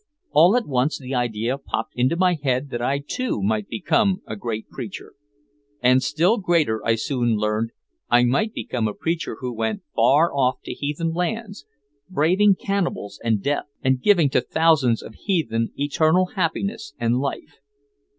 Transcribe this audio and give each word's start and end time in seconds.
All 0.31 0.57
at 0.57 0.67
once 0.67 0.97
the 0.97 1.13
idea 1.13 1.59
popped 1.59 1.93
into 1.95 2.15
my 2.15 2.33
head 2.41 2.71
that 2.71 2.81
I 2.81 3.03
too 3.07 3.39
might 3.43 3.67
become 3.69 4.23
a 4.25 4.35
great 4.35 4.67
preacher. 4.67 5.13
And 5.79 6.01
still 6.01 6.39
greater, 6.39 6.83
I 6.83 6.95
soon 6.95 7.35
learned, 7.35 7.69
I 8.09 8.23
might 8.23 8.51
become 8.51 8.87
a 8.87 8.95
preacher 8.95 9.37
who 9.41 9.53
went 9.53 9.83
far 9.95 10.33
off 10.35 10.55
to 10.63 10.73
heathen 10.73 11.13
lands, 11.13 11.67
braving 12.09 12.55
cannibals 12.55 13.19
and 13.23 13.43
death 13.43 13.65
and 13.83 14.01
giving 14.01 14.31
to 14.31 14.41
thousands 14.41 15.03
of 15.03 15.13
heathen 15.13 15.71
eternal 15.75 16.29
happiness 16.35 16.95
and 16.97 17.19
life. 17.19 17.57